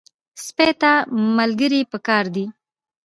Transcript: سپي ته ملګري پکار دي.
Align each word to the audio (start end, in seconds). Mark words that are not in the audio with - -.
سپي 0.45 0.69
ته 0.81 0.91
ملګري 1.37 1.81
پکار 1.91 2.25
دي. 2.35 2.45